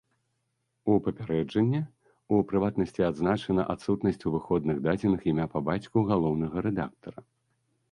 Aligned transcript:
У 0.93 0.93
папярэджанні, 1.07 1.81
у 2.37 2.39
прыватнасці, 2.53 3.01
адзначана 3.11 3.67
адсутнасць 3.75 4.23
у 4.27 4.35
выходных 4.39 4.83
дадзеных 4.89 5.31
імя 5.35 5.47
па 5.55 5.59
бацьку 5.71 6.07
галоўнага 6.11 6.55
рэдактара. 6.69 7.19